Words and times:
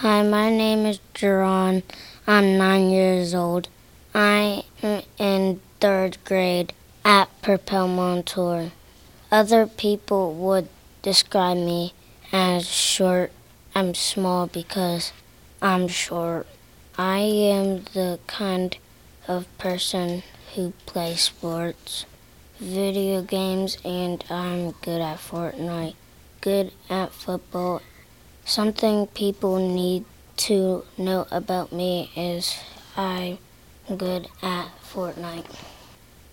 Hi, 0.00 0.22
my 0.22 0.48
name 0.48 0.86
is 0.86 0.98
Jaron. 1.12 1.82
I'm 2.26 2.56
nine 2.56 2.88
years 2.88 3.34
old. 3.34 3.68
I 4.14 4.64
am 4.82 5.02
in 5.18 5.60
third 5.78 6.16
grade 6.24 6.72
at 7.04 7.28
Propel 7.42 7.86
Montour. 7.86 8.70
Other 9.30 9.66
people 9.66 10.32
would 10.32 10.70
describe 11.02 11.58
me 11.58 11.92
as 12.32 12.66
short. 12.66 13.30
I'm 13.74 13.92
small 13.92 14.46
because 14.46 15.12
I'm 15.60 15.86
short. 15.86 16.46
I 16.96 17.18
am 17.18 17.84
the 17.92 18.20
kind 18.26 18.78
of 19.28 19.44
person 19.58 20.22
who 20.54 20.72
plays 20.86 21.20
sports, 21.20 22.06
video 22.58 23.20
games, 23.20 23.76
and 23.84 24.24
I'm 24.30 24.70
good 24.80 25.02
at 25.02 25.18
Fortnite, 25.18 25.96
good 26.40 26.72
at 26.88 27.12
football. 27.12 27.82
Something 28.50 29.06
people 29.06 29.60
need 29.60 30.04
to 30.38 30.84
know 30.98 31.24
about 31.30 31.70
me 31.70 32.10
is 32.16 32.58
I'm 32.96 33.38
good 33.96 34.26
at 34.42 34.70
Fortnite. 34.82 35.46